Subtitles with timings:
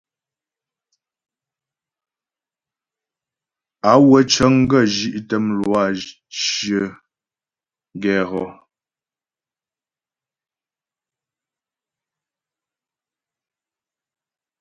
[3.89, 5.83] Á wə́ cə́ŋ gə zhí'tə mlwâ
[6.41, 6.85] cyə̀
[8.01, 8.43] gɛ hɔ.